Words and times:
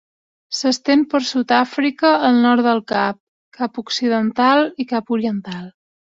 S'estén 0.59 1.03
per 1.11 1.19
Sud-àfrica 1.31 2.13
al 2.29 2.39
nord 2.47 2.65
del 2.69 2.81
Cap, 2.93 3.21
Cap 3.59 3.79
Occidental 3.83 4.67
i 4.83 4.89
Cap 4.95 5.15
Oriental. 5.19 5.71